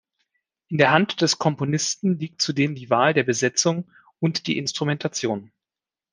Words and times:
In 0.69 0.79
der 0.79 0.89
Hand 0.89 1.21
des 1.21 1.37
Komponisten 1.37 2.17
liegt 2.17 2.41
zudem 2.41 2.73
die 2.73 2.89
Wahl 2.89 3.13
der 3.13 3.21
Besetzung 3.23 3.87
und 4.19 4.47
die 4.47 4.57
Instrumentation. 4.57 5.51